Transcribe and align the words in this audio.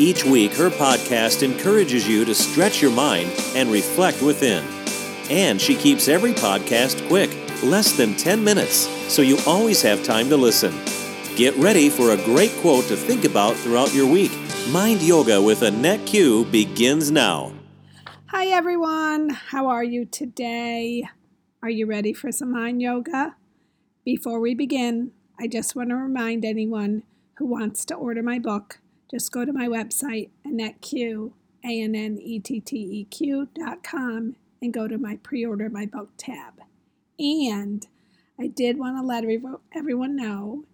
Each 0.00 0.24
week, 0.24 0.54
her 0.54 0.70
podcast 0.70 1.42
encourages 1.42 2.08
you 2.08 2.24
to 2.24 2.34
stretch 2.34 2.80
your 2.80 2.90
mind 2.90 3.30
and 3.54 3.70
reflect 3.70 4.22
within. 4.22 4.64
And 5.28 5.60
she 5.60 5.74
keeps 5.74 6.08
every 6.08 6.32
podcast 6.32 7.06
quick, 7.06 7.28
less 7.62 7.94
than 7.98 8.16
10 8.16 8.42
minutes, 8.42 8.88
so 9.12 9.20
you 9.20 9.36
always 9.46 9.82
have 9.82 10.02
time 10.02 10.30
to 10.30 10.38
listen. 10.38 10.72
Get 11.36 11.54
ready 11.56 11.90
for 11.90 12.12
a 12.12 12.24
great 12.24 12.50
quote 12.62 12.86
to 12.86 12.96
think 12.96 13.26
about 13.26 13.56
throughout 13.56 13.92
your 13.92 14.10
week. 14.10 14.32
Mind 14.70 15.02
Yoga 15.02 15.42
with 15.42 15.60
Annette 15.60 16.06
Q 16.06 16.46
begins 16.46 17.10
now. 17.10 17.52
Hi, 18.28 18.46
everyone. 18.46 19.28
How 19.28 19.66
are 19.66 19.84
you 19.84 20.06
today? 20.06 21.06
Are 21.62 21.68
you 21.68 21.84
ready 21.84 22.14
for 22.14 22.32
some 22.32 22.52
mind 22.52 22.80
yoga? 22.80 23.36
Before 24.06 24.40
we 24.40 24.54
begin, 24.54 25.12
I 25.38 25.46
just 25.46 25.76
want 25.76 25.90
to 25.90 25.96
remind 25.96 26.46
anyone 26.46 27.02
who 27.34 27.44
wants 27.44 27.84
to 27.84 27.94
order 27.94 28.22
my 28.22 28.38
book 28.38 28.78
just 29.10 29.32
go 29.32 29.44
to 29.44 29.52
my 29.52 29.66
website, 29.66 30.30
AnnetteQ, 30.46 31.32
A-N-N-E-T-T-E-Q 31.64 33.48
dot 33.54 33.82
com, 33.82 34.36
and 34.62 34.72
go 34.72 34.86
to 34.86 34.98
my 34.98 35.16
pre-order 35.16 35.68
my 35.68 35.86
book 35.86 36.10
tab. 36.16 36.54
And 37.18 37.86
I 38.38 38.46
did 38.46 38.78
want 38.78 38.96
to 38.96 39.02
let 39.02 39.24
everyone 39.74 40.16
know 40.16 40.64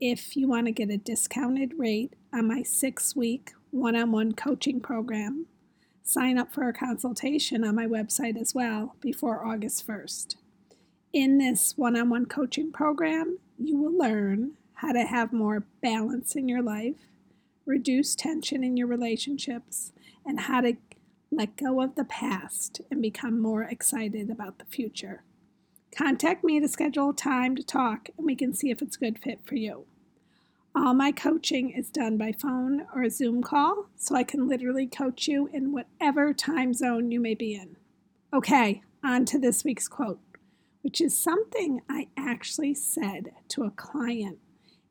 if 0.00 0.36
you 0.36 0.48
want 0.48 0.66
to 0.66 0.72
get 0.72 0.90
a 0.90 0.96
discounted 0.96 1.72
rate 1.78 2.14
on 2.32 2.48
my 2.48 2.62
six-week 2.62 3.52
one-on-one 3.70 4.32
coaching 4.32 4.80
program, 4.80 5.46
sign 6.02 6.38
up 6.38 6.52
for 6.52 6.68
a 6.68 6.72
consultation 6.72 7.64
on 7.64 7.74
my 7.74 7.86
website 7.86 8.40
as 8.40 8.54
well 8.54 8.96
before 9.00 9.46
August 9.46 9.86
1st. 9.86 10.36
In 11.12 11.38
this 11.38 11.74
one 11.76 11.96
on 11.96 12.10
one 12.10 12.26
coaching 12.26 12.72
program, 12.72 13.38
you 13.58 13.76
will 13.78 13.96
learn 13.96 14.52
how 14.74 14.92
to 14.92 15.04
have 15.04 15.32
more 15.32 15.64
balance 15.80 16.34
in 16.34 16.48
your 16.48 16.62
life, 16.62 16.96
reduce 17.66 18.14
tension 18.14 18.62
in 18.62 18.76
your 18.76 18.86
relationships, 18.86 19.92
and 20.24 20.40
how 20.40 20.60
to 20.60 20.74
let 21.30 21.56
go 21.56 21.80
of 21.80 21.94
the 21.94 22.04
past 22.04 22.80
and 22.90 23.02
become 23.02 23.40
more 23.40 23.62
excited 23.62 24.30
about 24.30 24.58
the 24.58 24.64
future. 24.64 25.24
Contact 25.96 26.44
me 26.44 26.60
to 26.60 26.68
schedule 26.68 27.10
a 27.10 27.14
time 27.14 27.54
to 27.56 27.62
talk 27.62 28.08
and 28.16 28.26
we 28.26 28.34
can 28.34 28.52
see 28.52 28.70
if 28.70 28.82
it's 28.82 28.96
a 28.96 29.00
good 29.00 29.18
fit 29.18 29.40
for 29.44 29.54
you. 29.54 29.86
All 30.76 30.92
my 30.92 31.12
coaching 31.12 31.70
is 31.70 31.88
done 31.88 32.16
by 32.16 32.32
phone 32.32 32.86
or 32.94 33.02
a 33.02 33.10
Zoom 33.10 33.42
call, 33.42 33.86
so 33.96 34.16
I 34.16 34.24
can 34.24 34.48
literally 34.48 34.88
coach 34.88 35.28
you 35.28 35.48
in 35.52 35.72
whatever 35.72 36.34
time 36.34 36.74
zone 36.74 37.12
you 37.12 37.20
may 37.20 37.34
be 37.34 37.54
in. 37.54 37.76
Okay, 38.32 38.82
on 39.04 39.24
to 39.26 39.38
this 39.38 39.62
week's 39.62 39.86
quote, 39.86 40.18
which 40.82 41.00
is 41.00 41.16
something 41.16 41.80
I 41.88 42.08
actually 42.16 42.74
said 42.74 43.30
to 43.50 43.62
a 43.62 43.70
client 43.70 44.38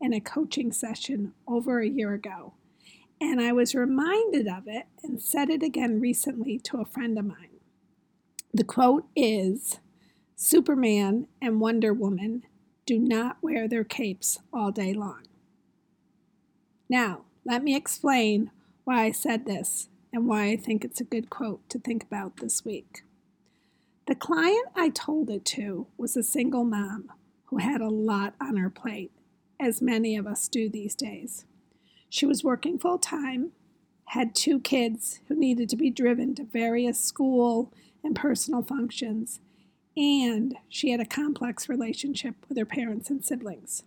in 0.00 0.12
a 0.12 0.20
coaching 0.20 0.70
session 0.70 1.32
over 1.48 1.80
a 1.80 1.88
year 1.88 2.14
ago. 2.14 2.54
And 3.22 3.40
I 3.40 3.52
was 3.52 3.72
reminded 3.72 4.48
of 4.48 4.66
it 4.66 4.86
and 5.04 5.22
said 5.22 5.48
it 5.48 5.62
again 5.62 6.00
recently 6.00 6.58
to 6.58 6.78
a 6.78 6.84
friend 6.84 7.16
of 7.16 7.24
mine. 7.24 7.60
The 8.52 8.64
quote 8.64 9.06
is 9.14 9.78
Superman 10.34 11.28
and 11.40 11.60
Wonder 11.60 11.94
Woman 11.94 12.42
do 12.84 12.98
not 12.98 13.36
wear 13.40 13.68
their 13.68 13.84
capes 13.84 14.40
all 14.52 14.72
day 14.72 14.92
long. 14.92 15.22
Now, 16.88 17.20
let 17.44 17.62
me 17.62 17.76
explain 17.76 18.50
why 18.82 19.04
I 19.04 19.12
said 19.12 19.46
this 19.46 19.88
and 20.12 20.26
why 20.26 20.46
I 20.46 20.56
think 20.56 20.84
it's 20.84 21.00
a 21.00 21.04
good 21.04 21.30
quote 21.30 21.66
to 21.68 21.78
think 21.78 22.02
about 22.02 22.38
this 22.38 22.64
week. 22.64 23.04
The 24.08 24.16
client 24.16 24.66
I 24.74 24.88
told 24.88 25.30
it 25.30 25.44
to 25.44 25.86
was 25.96 26.16
a 26.16 26.24
single 26.24 26.64
mom 26.64 27.12
who 27.44 27.58
had 27.58 27.80
a 27.80 27.88
lot 27.88 28.34
on 28.40 28.56
her 28.56 28.68
plate, 28.68 29.12
as 29.60 29.80
many 29.80 30.16
of 30.16 30.26
us 30.26 30.48
do 30.48 30.68
these 30.68 30.96
days. 30.96 31.44
She 32.12 32.26
was 32.26 32.44
working 32.44 32.78
full 32.78 32.98
time, 32.98 33.52
had 34.08 34.34
two 34.34 34.60
kids 34.60 35.20
who 35.28 35.34
needed 35.34 35.70
to 35.70 35.76
be 35.76 35.88
driven 35.88 36.34
to 36.34 36.44
various 36.44 37.00
school 37.00 37.72
and 38.04 38.14
personal 38.14 38.60
functions, 38.60 39.40
and 39.96 40.54
she 40.68 40.90
had 40.90 41.00
a 41.00 41.06
complex 41.06 41.70
relationship 41.70 42.34
with 42.50 42.58
her 42.58 42.66
parents 42.66 43.08
and 43.08 43.24
siblings. 43.24 43.84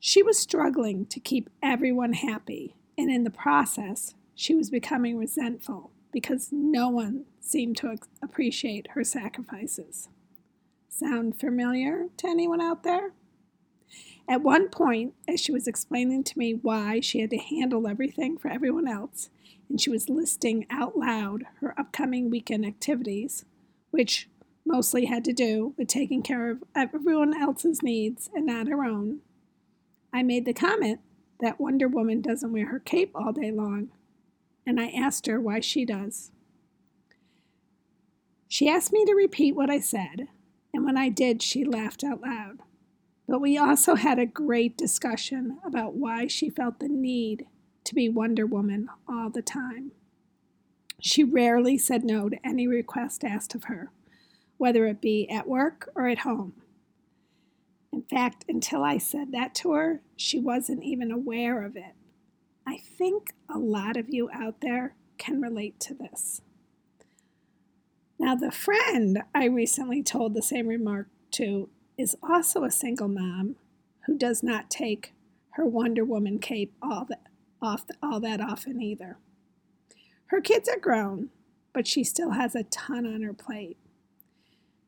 She 0.00 0.22
was 0.22 0.38
struggling 0.38 1.04
to 1.08 1.20
keep 1.20 1.50
everyone 1.62 2.14
happy, 2.14 2.76
and 2.96 3.10
in 3.10 3.24
the 3.24 3.30
process, 3.30 4.14
she 4.34 4.54
was 4.54 4.70
becoming 4.70 5.18
resentful 5.18 5.90
because 6.14 6.48
no 6.50 6.88
one 6.88 7.26
seemed 7.40 7.76
to 7.76 7.94
appreciate 8.22 8.88
her 8.92 9.04
sacrifices. 9.04 10.08
Sound 10.88 11.38
familiar 11.38 12.06
to 12.16 12.26
anyone 12.26 12.62
out 12.62 12.84
there? 12.84 13.12
At 14.28 14.42
one 14.42 14.68
point, 14.68 15.14
as 15.26 15.40
she 15.40 15.52
was 15.52 15.66
explaining 15.66 16.24
to 16.24 16.38
me 16.38 16.54
why 16.54 17.00
she 17.00 17.20
had 17.20 17.30
to 17.30 17.38
handle 17.38 17.86
everything 17.86 18.38
for 18.38 18.48
everyone 18.48 18.88
else, 18.88 19.30
and 19.68 19.80
she 19.80 19.90
was 19.90 20.08
listing 20.08 20.66
out 20.70 20.96
loud 20.96 21.44
her 21.60 21.78
upcoming 21.78 22.30
weekend 22.30 22.64
activities, 22.64 23.44
which 23.90 24.28
mostly 24.64 25.06
had 25.06 25.24
to 25.24 25.32
do 25.32 25.74
with 25.76 25.88
taking 25.88 26.22
care 26.22 26.50
of 26.50 26.62
everyone 26.74 27.36
else's 27.36 27.82
needs 27.82 28.30
and 28.34 28.46
not 28.46 28.68
her 28.68 28.84
own, 28.84 29.20
I 30.12 30.22
made 30.22 30.44
the 30.44 30.52
comment 30.52 31.00
that 31.40 31.60
Wonder 31.60 31.88
Woman 31.88 32.20
doesn't 32.20 32.52
wear 32.52 32.66
her 32.66 32.78
cape 32.78 33.10
all 33.14 33.32
day 33.32 33.50
long, 33.50 33.88
and 34.66 34.80
I 34.80 34.88
asked 34.88 35.26
her 35.26 35.40
why 35.40 35.60
she 35.60 35.84
does. 35.84 36.30
She 38.46 38.68
asked 38.68 38.92
me 38.92 39.04
to 39.06 39.14
repeat 39.14 39.56
what 39.56 39.70
I 39.70 39.80
said, 39.80 40.28
and 40.74 40.84
when 40.84 40.98
I 40.98 41.08
did, 41.08 41.42
she 41.42 41.64
laughed 41.64 42.04
out 42.04 42.20
loud. 42.20 42.58
But 43.28 43.40
we 43.40 43.56
also 43.56 43.94
had 43.94 44.18
a 44.18 44.26
great 44.26 44.76
discussion 44.76 45.58
about 45.64 45.94
why 45.94 46.26
she 46.26 46.50
felt 46.50 46.80
the 46.80 46.88
need 46.88 47.46
to 47.84 47.94
be 47.94 48.08
Wonder 48.08 48.46
Woman 48.46 48.88
all 49.08 49.30
the 49.30 49.42
time. 49.42 49.92
She 51.00 51.24
rarely 51.24 51.78
said 51.78 52.04
no 52.04 52.28
to 52.28 52.46
any 52.46 52.66
request 52.66 53.24
asked 53.24 53.54
of 53.54 53.64
her, 53.64 53.90
whether 54.56 54.86
it 54.86 55.00
be 55.00 55.28
at 55.28 55.48
work 55.48 55.90
or 55.94 56.06
at 56.08 56.20
home. 56.20 56.54
In 57.92 58.02
fact, 58.02 58.44
until 58.48 58.82
I 58.82 58.98
said 58.98 59.32
that 59.32 59.54
to 59.56 59.72
her, 59.72 60.02
she 60.16 60.38
wasn't 60.38 60.82
even 60.82 61.10
aware 61.10 61.62
of 61.62 61.76
it. 61.76 61.94
I 62.66 62.78
think 62.78 63.34
a 63.48 63.58
lot 63.58 63.96
of 63.96 64.08
you 64.08 64.30
out 64.32 64.60
there 64.60 64.94
can 65.18 65.40
relate 65.40 65.78
to 65.80 65.94
this. 65.94 66.40
Now, 68.18 68.36
the 68.36 68.52
friend 68.52 69.24
I 69.34 69.46
recently 69.46 70.02
told 70.02 70.34
the 70.34 70.42
same 70.42 70.68
remark 70.68 71.08
to 71.32 71.68
is 71.98 72.16
also 72.22 72.64
a 72.64 72.70
single 72.70 73.08
mom 73.08 73.56
who 74.06 74.16
does 74.16 74.42
not 74.42 74.70
take 74.70 75.14
her 75.50 75.66
Wonder 75.66 76.04
Woman 76.04 76.38
cape 76.38 76.72
all 76.82 77.04
that, 77.06 77.26
off 77.60 77.84
all 78.02 78.20
that 78.20 78.40
often 78.40 78.80
either. 78.80 79.18
Her 80.26 80.40
kids 80.40 80.68
are 80.68 80.78
grown, 80.78 81.28
but 81.72 81.86
she 81.86 82.04
still 82.04 82.30
has 82.30 82.54
a 82.54 82.64
ton 82.64 83.06
on 83.06 83.22
her 83.22 83.34
plate. 83.34 83.76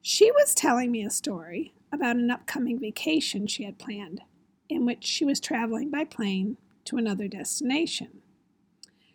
She 0.00 0.30
was 0.30 0.54
telling 0.54 0.90
me 0.90 1.04
a 1.04 1.10
story 1.10 1.74
about 1.92 2.16
an 2.16 2.30
upcoming 2.30 2.78
vacation 2.78 3.46
she 3.46 3.64
had 3.64 3.78
planned, 3.78 4.22
in 4.68 4.86
which 4.86 5.04
she 5.04 5.24
was 5.24 5.40
traveling 5.40 5.90
by 5.90 6.04
plane 6.04 6.56
to 6.86 6.96
another 6.96 7.28
destination. 7.28 8.22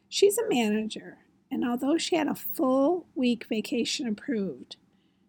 She's 0.10 0.38
a 0.38 0.48
manager, 0.48 1.20
and 1.50 1.66
although 1.66 1.98
she 1.98 2.16
had 2.16 2.28
a 2.28 2.36
full 2.36 3.08
week 3.16 3.46
vacation 3.48 4.08
approved, 4.08 4.76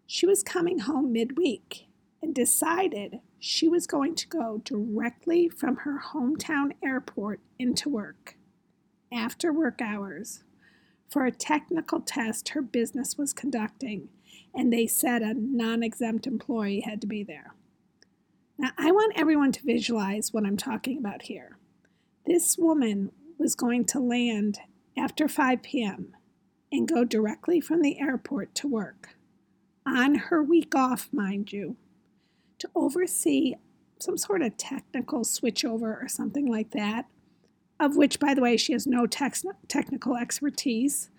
she 0.05 0.25
was 0.25 0.43
coming 0.43 0.79
home 0.79 1.11
midweek 1.11 1.87
and 2.23 2.33
decided 2.33 3.19
she 3.37 3.67
was 3.67 3.85
going 3.85 4.15
to 4.15 4.27
go 4.29 4.61
directly 4.63 5.49
from 5.49 5.75
her 5.75 6.01
hometown 6.13 6.71
airport 6.81 7.41
into 7.59 7.89
work 7.89 8.37
after 9.11 9.51
work 9.51 9.81
hours 9.81 10.45
for 11.09 11.25
a 11.25 11.31
technical 11.31 11.99
test 11.99 12.49
her 12.49 12.61
business 12.61 13.17
was 13.17 13.33
conducting, 13.33 14.07
and 14.55 14.71
they 14.71 14.87
said 14.87 15.21
a 15.21 15.33
non 15.35 15.83
exempt 15.83 16.25
employee 16.25 16.79
had 16.79 17.01
to 17.01 17.07
be 17.07 17.23
there. 17.23 17.53
Now, 18.57 18.71
I 18.77 18.91
want 18.91 19.13
everyone 19.17 19.51
to 19.51 19.65
visualize 19.65 20.31
what 20.31 20.45
I'm 20.45 20.57
talking 20.57 20.97
about 20.97 21.23
here. 21.23 21.57
This 22.25 22.57
woman 22.57 23.11
was 23.37 23.53
going 23.53 23.83
to 23.85 23.99
land 23.99 24.59
after 24.97 25.27
5 25.27 25.61
p.m. 25.61 26.15
and 26.71 26.87
go 26.87 27.03
directly 27.03 27.59
from 27.59 27.81
the 27.81 27.99
airport 27.99 28.55
to 28.55 28.67
work, 28.67 29.09
on 29.85 30.15
her 30.15 30.41
week 30.41 30.73
off, 30.73 31.09
mind 31.11 31.51
you 31.51 31.75
to 32.63 32.69
oversee 32.75 33.55
some 33.99 34.17
sort 34.17 34.41
of 34.41 34.55
technical 34.55 35.21
switchover 35.21 36.01
or 36.01 36.07
something 36.07 36.45
like 36.45 36.71
that, 36.71 37.05
of 37.77 37.97
which, 37.97 38.19
by 38.19 38.33
the 38.33 38.41
way, 38.41 38.55
she 38.55 38.71
has 38.71 38.87
no 38.87 39.05
tex- 39.05 39.45
technical 39.67 40.15
expertise, 40.15 41.09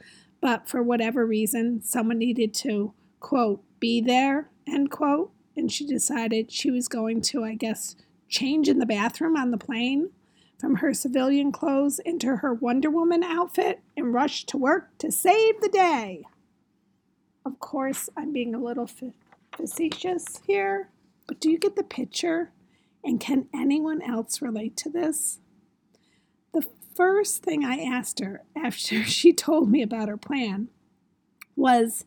but 0.41 0.67
for 0.69 0.83
whatever 0.83 1.27
reason, 1.27 1.83
someone 1.83 2.19
needed 2.19 2.55
to, 2.55 2.95
quote, 3.21 3.63
be 3.79 4.01
there, 4.01 4.49
end 4.67 4.91
quote, 4.91 5.33
and 5.55 5.71
she 5.71 5.87
decided 5.87 6.51
she 6.51 6.71
was 6.71 6.89
going 6.89 7.21
to, 7.21 7.45
I 7.45 7.55
guess, 7.55 7.95
change 8.29 8.67
in 8.67 8.79
the 8.79 8.87
bathroom 8.87 9.37
on 9.37 9.51
the 9.51 9.59
plane 9.59 10.11
from 10.59 10.77
her 10.77 10.95
civilian 10.95 11.53
clothes 11.53 11.99
into 11.99 12.37
her 12.37 12.55
Wonder 12.55 12.91
Woman 12.91 13.23
outfit 13.23 13.81
and 13.99 14.15
rush 14.15 14.45
to 14.47 14.57
work 14.57 14.97
to 14.99 15.13
save 15.13 15.61
the 15.61 15.69
day. 15.69 16.25
Of 17.45 17.59
course, 17.61 18.09
I'm 18.17 18.33
being 18.33 18.55
a 18.55 18.59
little 18.59 18.89
facetious 19.55 20.41
here, 20.47 20.89
but 21.27 21.41
do 21.41 21.51
you 21.51 21.59
get 21.59 21.77
the 21.77 21.83
picture? 21.83 22.53
And 23.03 23.21
can 23.21 23.49
anyone 23.55 24.01
else 24.03 24.41
relate 24.41 24.77
to 24.79 24.91
this? 24.91 25.41
The 26.53 26.67
first 26.95 27.43
thing 27.43 27.65
I 27.65 27.79
asked 27.79 28.21
her 28.21 28.43
after 28.57 29.05
she 29.05 29.33
told 29.33 29.71
me 29.71 29.83
about 29.83 30.09
her 30.09 30.17
plan 30.17 30.69
was 31.57 32.05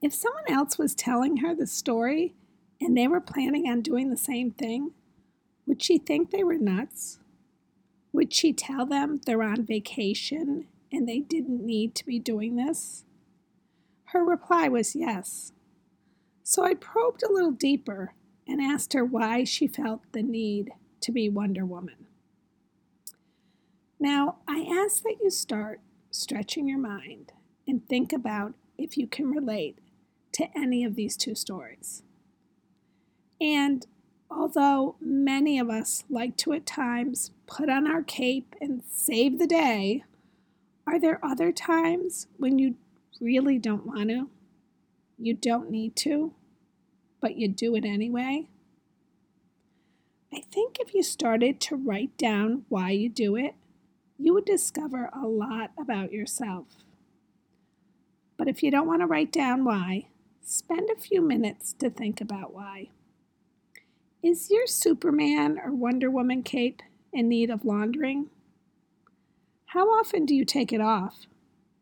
if 0.00 0.14
someone 0.14 0.48
else 0.48 0.78
was 0.78 0.94
telling 0.94 1.38
her 1.38 1.54
the 1.54 1.66
story 1.66 2.34
and 2.80 2.96
they 2.96 3.08
were 3.08 3.20
planning 3.20 3.68
on 3.68 3.80
doing 3.80 4.10
the 4.10 4.16
same 4.16 4.52
thing, 4.52 4.92
would 5.66 5.82
she 5.82 5.98
think 5.98 6.30
they 6.30 6.44
were 6.44 6.58
nuts? 6.58 7.18
Would 8.12 8.32
she 8.32 8.52
tell 8.52 8.86
them 8.86 9.20
they're 9.26 9.42
on 9.42 9.66
vacation 9.66 10.66
and 10.92 11.08
they 11.08 11.18
didn't 11.18 11.64
need 11.64 11.94
to 11.96 12.06
be 12.06 12.18
doing 12.18 12.56
this? 12.56 13.04
Her 14.06 14.24
reply 14.24 14.68
was 14.68 14.96
yes. 14.96 15.52
So 16.42 16.64
I 16.64 16.74
probed 16.74 17.22
a 17.22 17.30
little 17.30 17.50
deeper 17.50 18.14
and 18.48 18.60
asked 18.60 18.94
her 18.94 19.04
why 19.04 19.44
she 19.44 19.68
felt 19.68 20.00
the 20.12 20.22
need 20.22 20.70
to 21.02 21.12
be 21.12 21.28
Wonder 21.28 21.64
Woman. 21.64 22.06
Now, 24.00 24.38
I 24.48 24.66
ask 24.68 25.02
that 25.02 25.18
you 25.22 25.30
start 25.30 25.80
stretching 26.10 26.66
your 26.66 26.78
mind 26.78 27.32
and 27.66 27.86
think 27.86 28.12
about 28.12 28.54
if 28.78 28.96
you 28.96 29.06
can 29.06 29.30
relate 29.30 29.78
to 30.32 30.46
any 30.56 30.84
of 30.84 30.94
these 30.94 31.16
two 31.16 31.34
stories. 31.34 32.02
And 33.40 33.86
although 34.30 34.96
many 35.00 35.58
of 35.58 35.68
us 35.68 36.04
like 36.08 36.36
to 36.38 36.52
at 36.52 36.66
times 36.66 37.32
put 37.46 37.68
on 37.68 37.86
our 37.86 38.02
cape 38.02 38.54
and 38.60 38.82
save 38.90 39.38
the 39.38 39.46
day, 39.46 40.04
are 40.86 40.98
there 40.98 41.24
other 41.24 41.52
times 41.52 42.28
when 42.38 42.58
you 42.58 42.76
really 43.20 43.58
don't 43.58 43.86
want 43.86 44.08
to? 44.08 44.30
You 45.18 45.34
don't 45.34 45.70
need 45.70 45.96
to, 45.96 46.32
but 47.20 47.36
you 47.36 47.48
do 47.48 47.74
it 47.74 47.84
anyway? 47.84 48.48
I 50.32 50.40
think 50.52 50.76
if 50.78 50.94
you 50.94 51.02
started 51.02 51.60
to 51.62 51.76
write 51.76 52.16
down 52.18 52.64
why 52.68 52.90
you 52.90 53.08
do 53.08 53.36
it, 53.36 53.54
you 54.18 54.34
would 54.34 54.44
discover 54.44 55.10
a 55.12 55.26
lot 55.26 55.70
about 55.78 56.12
yourself. 56.12 56.66
But 58.36 58.48
if 58.48 58.62
you 58.62 58.70
don't 58.70 58.86
want 58.86 59.00
to 59.00 59.06
write 59.06 59.32
down 59.32 59.64
why, 59.64 60.08
spend 60.42 60.90
a 60.90 61.00
few 61.00 61.22
minutes 61.22 61.72
to 61.74 61.90
think 61.90 62.20
about 62.20 62.52
why. 62.52 62.88
Is 64.22 64.50
your 64.50 64.66
Superman 64.66 65.58
or 65.64 65.72
Wonder 65.72 66.10
Woman 66.10 66.42
cape 66.42 66.82
in 67.12 67.28
need 67.28 67.50
of 67.50 67.64
laundering? 67.64 68.26
How 69.66 69.88
often 69.88 70.26
do 70.26 70.34
you 70.34 70.44
take 70.44 70.72
it 70.72 70.80
off? 70.80 71.26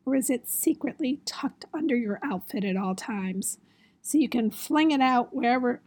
Or 0.05 0.15
is 0.15 0.29
it 0.29 0.47
secretly 0.47 1.19
tucked 1.25 1.65
under 1.73 1.95
your 1.95 2.19
outfit 2.23 2.63
at 2.63 2.77
all 2.77 2.95
times 2.95 3.57
so 4.07 4.17
you 4.17 4.29
can 4.29 4.49
fling 4.49 4.91
it 4.91 5.01
out 5.01 5.35
wherever 5.35 5.81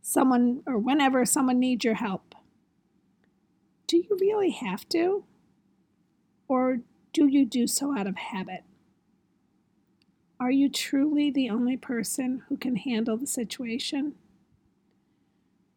someone 0.00 0.64
or 0.66 0.76
whenever 0.76 1.24
someone 1.24 1.60
needs 1.60 1.84
your 1.84 1.94
help? 1.94 2.34
Do 3.86 3.98
you 3.98 4.18
really 4.20 4.50
have 4.50 4.88
to? 4.88 5.22
Or 6.48 6.78
do 7.12 7.28
you 7.28 7.44
do 7.44 7.68
so 7.68 7.96
out 7.96 8.08
of 8.08 8.16
habit? 8.16 8.64
Are 10.40 10.50
you 10.50 10.68
truly 10.68 11.30
the 11.30 11.50
only 11.50 11.76
person 11.76 12.42
who 12.48 12.56
can 12.56 12.74
handle 12.74 13.16
the 13.16 13.28
situation? 13.28 14.14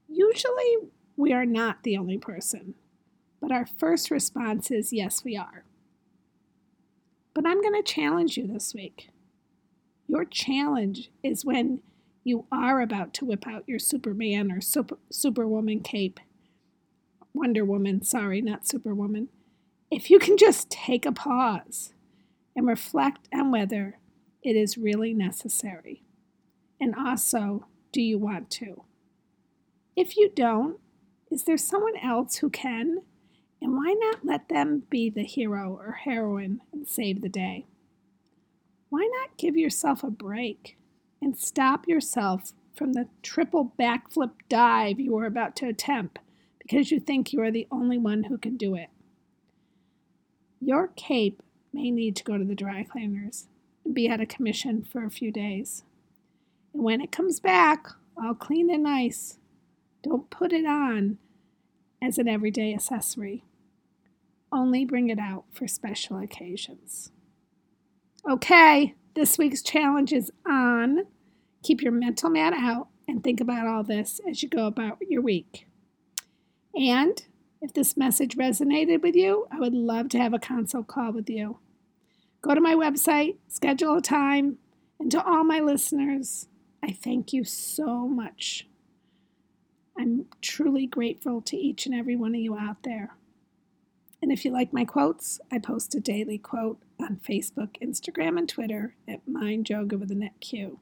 Usually, 0.10 0.90
we 1.16 1.34
are 1.34 1.46
not 1.46 1.84
the 1.84 1.98
only 1.98 2.18
person, 2.18 2.74
but 3.40 3.52
our 3.52 3.68
first 3.68 4.10
response 4.10 4.72
is 4.72 4.92
yes, 4.92 5.24
we 5.24 5.38
are. 5.38 5.66
But 7.36 7.46
I'm 7.46 7.62
going 7.62 7.76
to 7.76 7.84
challenge 7.84 8.38
you 8.38 8.48
this 8.48 8.74
week. 8.74 9.10
Your 10.08 10.26
challenge 10.26 11.12
is 11.24 11.46
when 11.46 11.82
you 12.24 12.46
are 12.52 12.82
about 12.82 13.14
to 13.16 13.26
whip 13.26 13.46
out 13.48 13.64
your 13.68 13.80
Superman 13.80 14.52
or 14.52 14.62
super, 14.62 14.98
Superwoman 15.12 15.82
cape. 15.82 16.20
Wonder 17.34 17.66
Woman, 17.66 18.04
sorry, 18.04 18.42
not 18.42 18.68
Superwoman. 18.68 19.30
If 19.92 20.10
you 20.10 20.20
can 20.20 20.38
just 20.38 20.70
take 20.70 21.06
a 21.06 21.12
pause 21.12 21.94
and 22.56 22.68
reflect 22.68 23.28
on 23.34 23.52
whether 23.52 24.00
it 24.42 24.56
is 24.56 24.78
really 24.78 25.14
necessary. 25.14 26.04
And 26.80 26.96
also, 26.96 27.68
do 27.92 28.02
you 28.02 28.18
want 28.18 28.50
to? 28.52 28.84
If 29.96 30.18
you 30.18 30.32
don't, 30.36 30.80
is 31.32 31.44
there 31.44 31.58
someone 31.58 31.98
else 31.98 32.38
who 32.38 32.50
can? 32.50 33.00
And 33.62 33.74
why 33.76 33.96
not 33.98 34.26
let 34.26 34.50
them 34.50 34.84
be 34.90 35.10
the 35.10 35.24
hero 35.24 35.76
or 35.80 35.94
heroine 36.04 36.62
and 36.72 36.88
save 36.88 37.22
the 37.22 37.30
day? 37.30 37.66
Why 38.90 39.10
not 39.20 39.38
give 39.38 39.58
yourself 39.58 40.04
a 40.04 40.10
break 40.10 40.78
and 41.22 41.38
stop 41.38 41.88
yourself 41.88 42.54
from 42.76 42.94
the 42.94 43.08
triple 43.24 43.74
backflip 43.80 44.32
dive 44.50 45.00
you 45.00 45.18
are 45.18 45.26
about 45.26 45.56
to 45.58 45.68
attempt 45.68 46.20
because 46.60 46.92
you 46.92 47.00
think 47.00 47.32
you 47.32 47.42
are 47.42 47.52
the 47.52 47.68
only 47.72 47.98
one 47.98 48.26
who 48.26 48.38
can 48.38 48.58
do 48.58 48.76
it? 48.76 48.90
Your 50.60 50.88
cape 50.96 51.42
may 51.74 51.92
need 51.92 52.16
to 52.16 52.24
go 52.24 52.38
to 52.38 52.46
the 52.46 52.56
dry 52.56 52.84
cleaners 52.84 53.48
and 53.84 53.94
be 53.94 54.10
out 54.10 54.22
of 54.22 54.28
commission 54.28 54.84
for 54.84 55.04
a 55.04 55.12
few 55.12 55.32
days. 55.32 55.84
And 56.74 56.84
when 56.84 57.02
it 57.02 57.12
comes 57.12 57.40
back, 57.40 57.88
all 58.18 58.34
clean 58.34 58.70
and 58.70 58.84
nice, 58.84 59.38
don't 60.04 60.30
put 60.30 60.54
it 60.54 60.66
on 60.66 61.18
as 62.02 62.18
an 62.18 62.28
everyday 62.28 62.74
accessory. 62.74 63.44
Only 64.52 64.86
bring 64.86 65.10
it 65.10 65.20
out 65.20 65.46
for 65.52 65.68
special 65.68 66.18
occasions. 66.18 67.12
Okay, 68.30 68.96
this 69.14 69.38
week's 69.38 69.62
challenge 69.62 70.12
is 70.12 70.32
on. 70.48 71.06
Keep 71.64 71.82
your 71.82 71.92
mental 71.92 72.30
mat 72.30 72.54
out 72.54 72.88
and 73.08 73.24
think 73.24 73.40
about 73.40 73.68
all 73.68 73.84
this 73.84 74.20
as 74.28 74.42
you 74.42 74.50
go 74.50 74.66
about 74.66 74.98
your 75.08 75.22
week. 75.22 75.68
And 76.74 77.24
if 77.62 77.74
this 77.74 77.96
message 77.96 78.36
resonated 78.36 79.02
with 79.02 79.16
you, 79.16 79.48
I 79.52 79.60
would 79.60 79.74
love 79.74 80.10
to 80.10 80.18
have 80.18 80.34
a 80.34 80.40
consult 80.40 80.88
call 80.88 81.12
with 81.12 81.30
you. 81.30 81.60
Go 82.42 82.56
to 82.56 82.62
my 82.62 82.74
website, 82.74 83.38
schedule 83.48 83.98
a 83.98 84.02
time, 84.02 84.58
and 85.00 85.12
to 85.12 85.24
all 85.24 85.44
my 85.44 85.60
listeners, 85.60 86.48
I 86.84 86.92
thank 86.92 87.32
you 87.32 87.44
so 87.44 88.08
much 88.08 88.68
I'm 89.98 90.26
truly 90.42 90.86
grateful 90.86 91.42
to 91.42 91.58
each 91.58 91.86
and 91.86 91.96
every 91.96 92.16
one 92.16 92.36
of 92.36 92.42
you 92.42 92.58
out 92.58 92.84
there. 92.84 93.16
And 94.22 94.32
if 94.32 94.44
you 94.46 94.52
like 94.52 94.74
my 94.74 94.86
quotes, 94.86 95.40
I 95.52 95.60
post 95.60 95.94
a 95.96 96.00
daily 96.00 96.38
quote 96.38 96.80
on 97.00 97.18
Facebook, 97.18 97.76
Instagram, 97.82 98.38
and 98.38 98.50
Twitter 98.50 98.96
at 99.08 99.28
Mind 99.28 99.70
Yoga 99.70 99.98
with 99.98 100.12
Q. 100.40 100.80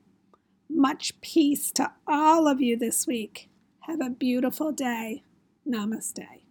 Much 0.69 1.19
peace 1.21 1.71
to 1.73 1.91
all 2.07 2.47
of 2.47 2.61
you 2.61 2.77
this 2.77 3.05
week. 3.05 3.49
Have 3.81 4.01
a 4.01 4.09
beautiful 4.09 4.71
day. 4.71 5.23
Namaste. 5.67 6.42